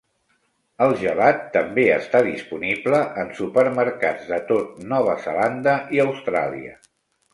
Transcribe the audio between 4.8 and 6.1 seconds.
Nova Zelanda i